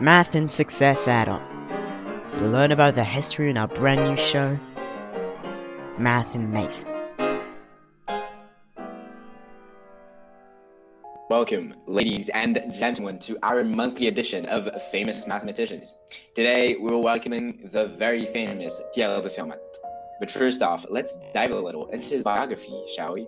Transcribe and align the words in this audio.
Math 0.00 0.36
and 0.36 0.48
Success 0.48 1.08
Add 1.08 1.28
On. 1.28 1.42
You'll 2.38 2.50
learn 2.50 2.70
about 2.70 2.94
the 2.94 3.02
history 3.02 3.50
in 3.50 3.56
our 3.56 3.66
brand 3.66 4.00
new 4.04 4.16
show, 4.16 4.56
Math 5.98 6.36
and 6.36 6.52
Mate. 6.52 6.84
Welcome, 11.28 11.74
ladies 11.86 12.28
and 12.28 12.62
gentlemen, 12.72 13.18
to 13.18 13.38
our 13.42 13.64
monthly 13.64 14.06
edition 14.06 14.46
of 14.46 14.70
Famous 14.92 15.26
Mathematicians. 15.26 15.96
Today, 16.32 16.76
we're 16.78 17.02
welcoming 17.02 17.68
the 17.72 17.88
very 17.88 18.24
famous 18.24 18.80
Pierre 18.94 19.20
de 19.20 19.28
Fermat. 19.28 19.58
But 20.20 20.30
first 20.30 20.62
off, 20.62 20.86
let's 20.88 21.16
dive 21.32 21.50
a 21.50 21.58
little 21.58 21.88
into 21.88 22.10
his 22.10 22.22
biography, 22.22 22.84
shall 22.94 23.14
we? 23.14 23.26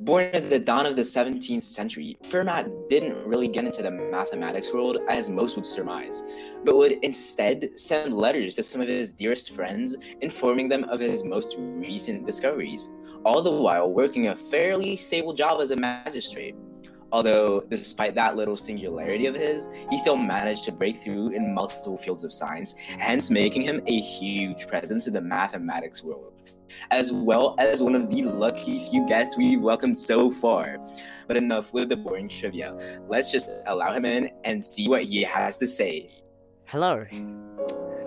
Born 0.00 0.24
at 0.34 0.50
the 0.50 0.58
dawn 0.58 0.86
of 0.86 0.96
the 0.96 1.02
17th 1.02 1.62
century, 1.62 2.16
Fermat 2.24 2.88
didn't 2.88 3.24
really 3.24 3.46
get 3.46 3.64
into 3.64 3.80
the 3.80 3.92
mathematics 3.92 4.74
world 4.74 4.98
as 5.08 5.30
most 5.30 5.54
would 5.54 5.64
surmise, 5.64 6.20
but 6.64 6.76
would 6.76 6.98
instead 7.04 7.78
send 7.78 8.12
letters 8.12 8.56
to 8.56 8.64
some 8.64 8.80
of 8.80 8.88
his 8.88 9.12
dearest 9.12 9.52
friends, 9.52 9.96
informing 10.20 10.68
them 10.68 10.82
of 10.84 10.98
his 10.98 11.22
most 11.22 11.54
recent 11.58 12.26
discoveries, 12.26 12.90
all 13.24 13.40
the 13.40 13.52
while 13.52 13.92
working 13.92 14.26
a 14.26 14.34
fairly 14.34 14.96
stable 14.96 15.32
job 15.32 15.60
as 15.60 15.70
a 15.70 15.76
magistrate. 15.76 16.56
Although, 17.12 17.60
despite 17.70 18.16
that 18.16 18.34
little 18.34 18.56
singularity 18.56 19.26
of 19.26 19.36
his, 19.36 19.68
he 19.90 19.96
still 19.96 20.16
managed 20.16 20.64
to 20.64 20.72
break 20.72 20.96
through 20.96 21.28
in 21.28 21.54
multiple 21.54 21.96
fields 21.96 22.24
of 22.24 22.32
science, 22.32 22.74
hence 22.98 23.30
making 23.30 23.62
him 23.62 23.80
a 23.86 24.00
huge 24.00 24.66
presence 24.66 25.06
in 25.06 25.14
the 25.14 25.20
mathematics 25.20 26.02
world 26.02 26.33
as 26.90 27.12
well 27.12 27.54
as 27.58 27.82
one 27.82 27.94
of 27.94 28.10
the 28.10 28.22
lucky 28.22 28.80
few 28.80 29.06
guests 29.06 29.36
we've 29.36 29.60
welcomed 29.60 29.96
so 29.96 30.30
far. 30.30 30.78
But 31.26 31.36
enough 31.36 31.72
with 31.72 31.88
the 31.88 31.96
boring 31.96 32.28
trivia. 32.28 32.76
Let's 33.08 33.32
just 33.32 33.48
allow 33.66 33.92
him 33.92 34.04
in 34.04 34.30
and 34.44 34.62
see 34.62 34.88
what 34.88 35.02
he 35.02 35.22
has 35.22 35.58
to 35.58 35.66
say. 35.66 36.10
Hello. 36.66 37.04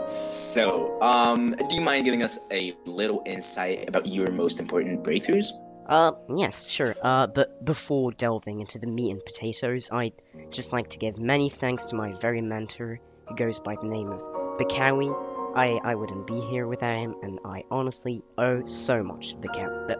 So, 0.05 1.01
um, 1.01 1.51
do 1.51 1.75
you 1.75 1.81
mind 1.81 2.05
giving 2.05 2.23
us 2.23 2.39
a 2.51 2.73
little 2.85 3.23
insight 3.25 3.89
about 3.89 4.07
your 4.07 4.31
most 4.31 4.59
important 4.59 5.03
breakthroughs? 5.03 5.47
Uh, 5.87 6.11
yes, 6.35 6.67
sure. 6.67 6.95
Uh, 7.01 7.27
but 7.27 7.63
before 7.63 8.11
delving 8.11 8.59
into 8.59 8.77
the 8.77 8.87
meat 8.87 9.11
and 9.11 9.23
potatoes, 9.25 9.89
I'd 9.91 10.13
just 10.49 10.73
like 10.73 10.89
to 10.89 10.97
give 10.97 11.17
many 11.17 11.49
thanks 11.49 11.85
to 11.87 11.95
my 11.95 12.13
very 12.13 12.41
mentor, 12.41 12.99
who 13.27 13.35
goes 13.35 13.59
by 13.59 13.75
the 13.75 13.87
name 13.87 14.11
of 14.11 14.19
Bakawi, 14.57 15.13
I, 15.57 15.79
I 15.83 15.95
wouldn't 15.95 16.27
be 16.27 16.39
here 16.39 16.67
without 16.67 16.99
him, 16.99 17.15
and 17.23 17.39
I 17.43 17.63
honestly 17.71 18.21
owe 18.37 18.63
so 18.65 19.01
much 19.01 19.31
to 19.31 19.39
the 19.39 19.47
camp, 19.49 19.87
But 19.87 19.99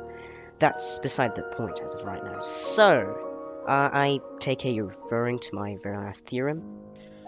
that's 0.59 0.99
beside 0.99 1.35
the 1.35 1.41
point 1.41 1.81
as 1.83 1.95
of 1.95 2.03
right 2.03 2.23
now. 2.23 2.41
So, 2.41 3.63
uh, 3.67 3.89
I 3.91 4.19
take 4.39 4.65
it 4.65 4.73
you're 4.73 4.85
referring 4.85 5.39
to 5.39 5.55
my 5.55 5.77
very 5.81 5.97
last 5.97 6.27
theorem? 6.27 6.61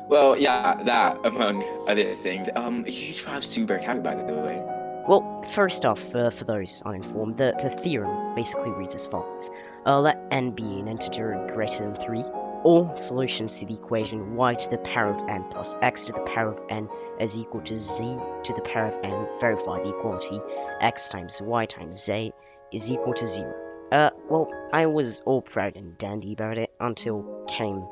Well, 0.07 0.38
yeah, 0.38 0.81
that, 0.83 1.25
among 1.25 1.63
other 1.88 2.03
things. 2.03 2.50
Um, 2.55 2.85
huge 2.85 3.23
props 3.23 3.52
to 3.55 3.66
Berkawi, 3.66 4.03
by 4.03 4.13
the 4.13 4.23
way. 4.33 4.63
Well, 5.07 5.44
first 5.52 5.83
off, 5.85 6.13
uh, 6.13 6.30
for 6.30 6.44
those 6.45 6.83
uninformed, 6.85 7.38
the, 7.38 7.55
the 7.59 7.72
theorem 7.72 8.35
basically 8.35 8.69
reads 8.69 8.94
as 8.94 9.07
follows. 9.07 9.50
Uh, 9.88 10.00
let 10.00 10.19
n 10.30 10.52
be 10.52 10.63
an 10.63 10.88
integer 10.88 11.47
greater 11.52 11.77
than 11.80 11.95
3, 11.95 12.23
all 12.63 12.93
solutions 12.95 13.59
to 13.59 13.65
the 13.65 13.73
equation 13.73 14.35
y 14.35 14.53
to 14.55 14.69
the 14.69 14.77
power 14.79 15.13
of 15.13 15.27
n 15.29 15.43
plus 15.49 15.75
x 15.81 16.05
to 16.05 16.13
the 16.13 16.21
power 16.21 16.53
of 16.53 16.59
n 16.69 16.89
is 17.19 17.38
equal 17.38 17.61
to 17.61 17.75
z 17.75 18.17
to 18.43 18.53
the 18.53 18.61
power 18.61 18.88
of 18.88 18.97
n 19.03 19.27
verify 19.39 19.77
the 19.81 19.89
equality 19.89 20.39
x 20.81 21.09
times 21.09 21.41
y 21.41 21.66
times 21.66 22.03
z 22.03 22.33
is 22.71 22.91
equal 22.91 23.13
to 23.13 23.27
0. 23.27 23.53
Uh, 23.91 24.09
well, 24.29 24.51
I 24.71 24.85
was 24.85 25.21
all 25.21 25.41
proud 25.41 25.75
and 25.75 25.97
dandy 25.97 26.33
about 26.33 26.57
it 26.57 26.71
until 26.79 27.45
came 27.47 27.88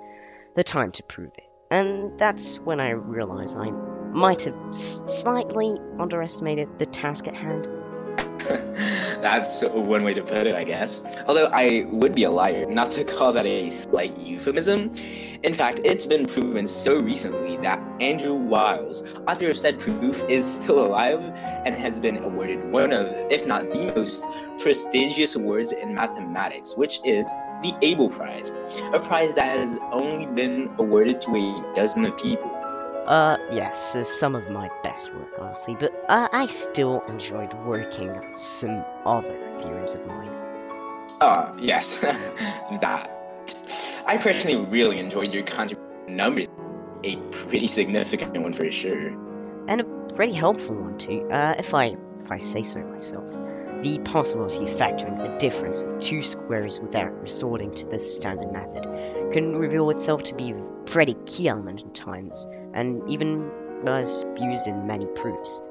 the 0.55 0.63
time 0.63 0.91
to 0.93 1.03
prove 1.03 1.31
it. 1.37 1.43
And 1.71 2.17
that's 2.19 2.59
when 2.59 2.79
I 2.79 2.91
realized 2.91 3.57
I 3.57 3.71
might 3.71 4.43
have 4.43 4.55
slightly 4.71 5.77
underestimated 5.99 6.79
the 6.79 6.85
task 6.85 7.27
at 7.27 7.35
hand. 7.35 7.67
That's 9.21 9.63
one 9.69 10.03
way 10.03 10.13
to 10.13 10.21
put 10.21 10.47
it, 10.47 10.55
I 10.55 10.63
guess. 10.63 11.01
Although 11.27 11.47
I 11.47 11.85
would 11.87 12.13
be 12.13 12.23
a 12.23 12.31
liar 12.31 12.65
not 12.65 12.91
to 12.91 13.03
call 13.03 13.33
that 13.33 13.45
a 13.45 13.69
slight 13.69 14.17
euphemism. 14.19 14.91
In 15.43 15.53
fact, 15.53 15.81
it's 15.83 16.07
been 16.07 16.25
proven 16.25 16.65
so 16.65 16.99
recently 16.99 17.57
that 17.57 17.79
Andrew 17.99 18.33
Wiles, 18.33 19.03
author 19.27 19.49
of 19.49 19.57
said 19.57 19.79
proof, 19.79 20.23
is 20.27 20.45
still 20.45 20.85
alive 20.85 21.19
and 21.65 21.75
has 21.75 21.99
been 21.99 22.17
awarded 22.23 22.71
one 22.71 22.91
of, 22.91 23.07
if 23.31 23.45
not 23.45 23.69
the 23.71 23.91
most 23.95 24.25
prestigious 24.59 25.35
awards 25.35 25.71
in 25.71 25.93
mathematics, 25.93 26.75
which 26.75 26.99
is 27.05 27.27
the 27.61 27.73
Abel 27.81 28.09
Prize, 28.09 28.51
a 28.93 28.99
prize 28.99 29.35
that 29.35 29.57
has 29.57 29.77
only 29.91 30.25
been 30.25 30.69
awarded 30.79 31.21
to 31.21 31.35
a 31.35 31.73
dozen 31.75 32.05
of 32.05 32.17
people. 32.17 32.56
Uh, 33.07 33.37
yes, 33.49 33.95
uh, 33.95 34.03
some 34.03 34.35
of 34.35 34.49
my 34.49 34.69
best 34.83 35.13
work, 35.13 35.31
honestly, 35.39 35.75
but 35.79 35.93
uh, 36.09 36.27
I 36.33 36.45
still 36.47 37.01
enjoyed 37.07 37.53
working 37.65 38.09
on 38.09 38.33
some 38.33 38.83
other 39.05 39.33
theorems 39.59 39.95
of 39.95 40.05
mine. 40.05 40.29
Ah, 41.21 41.47
uh, 41.47 41.55
yes, 41.57 41.99
that. 42.81 43.09
I 44.05 44.17
personally 44.17 44.65
really 44.65 44.99
enjoyed 44.99 45.33
your 45.33 45.43
contribution 45.43 46.17
numbers. 46.17 46.47
A 47.05 47.15
pretty 47.31 47.67
significant 47.67 48.35
one 48.41 48.51
for 48.51 48.69
sure. 48.69 49.15
And 49.69 49.79
a 49.79 49.85
pretty 50.13 50.33
helpful 50.33 50.75
one 50.75 50.97
too, 50.97 51.29
uh, 51.31 51.55
if 51.57 51.73
I 51.73 51.95
if 52.19 52.29
I 52.29 52.39
say 52.39 52.61
so 52.61 52.81
myself. 52.81 53.23
The 53.81 53.99
possibility 54.05 54.63
of 54.63 54.69
factoring 54.69 55.19
a 55.23 55.37
difference 55.37 55.83
of 55.83 55.99
two 55.99 56.23
squares 56.23 56.79
without 56.79 57.13
resorting 57.21 57.71
to 57.75 57.85
the 57.85 57.99
standard 57.99 58.51
method 58.51 58.83
can 59.31 59.55
reveal 59.55 59.91
itself 59.91 60.23
to 60.23 60.35
be 60.35 60.51
a 60.51 60.55
pretty 60.85 61.15
key 61.25 61.47
element 61.47 61.81
in 61.81 61.91
times 61.91 62.47
and 62.73 63.07
even 63.07 63.51
was 63.83 64.25
used 64.39 64.67
in 64.67 64.87
many 64.87 65.05
proofs. 65.07 65.61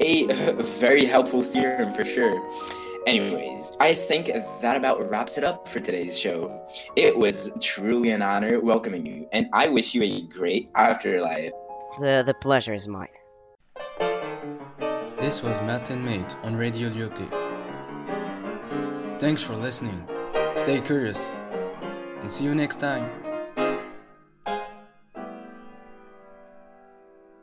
A 0.00 0.26
very 0.62 1.06
helpful 1.06 1.42
theorem 1.42 1.90
for 1.90 2.04
sure. 2.04 2.38
Anyways, 3.06 3.72
I 3.80 3.94
think 3.94 4.26
that 4.60 4.76
about 4.76 5.08
wraps 5.08 5.38
it 5.38 5.44
up 5.44 5.68
for 5.68 5.80
today's 5.80 6.18
show. 6.18 6.66
It 6.96 7.16
was 7.16 7.50
truly 7.62 8.10
an 8.10 8.20
honor 8.20 8.60
welcoming 8.60 9.06
you, 9.06 9.26
and 9.32 9.46
I 9.54 9.68
wish 9.68 9.94
you 9.94 10.02
a 10.02 10.20
great 10.20 10.68
afterlife. 10.74 11.52
The, 11.98 12.22
the 12.26 12.34
pleasure 12.34 12.74
is 12.74 12.86
mine. 12.86 13.08
This 15.18 15.42
was 15.42 15.60
Math 15.62 15.90
and 15.90 16.04
Mate 16.04 16.36
on 16.42 16.54
Radio 16.54 16.90
Lyautey. 16.90 17.37
Thanks 19.18 19.42
for 19.42 19.56
listening. 19.56 20.08
Stay 20.54 20.80
curious, 20.80 21.30
and 22.20 22.30
see 22.30 22.44
you 22.44 22.54
next 22.54 22.76
time. 22.76 23.10